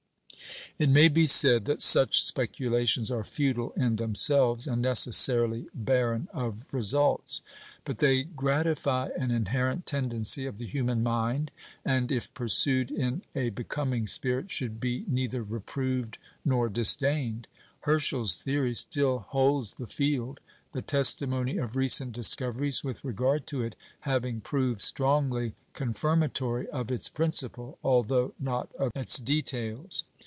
[0.77, 6.73] It may be said that such speculations are futile in themselves, and necessarily barren of
[6.73, 7.41] results.
[7.85, 11.51] But they gratify an inherent tendency of the human mind,
[11.85, 17.47] and, if pursued in a becoming spirit, should be neither reproved nor disdained.
[17.81, 20.39] Herschel's theory still holds the field,
[20.71, 27.07] the testimony of recent discoveries with regard to it having proved strongly confirmatory of its
[27.07, 30.05] principle, although not of its details.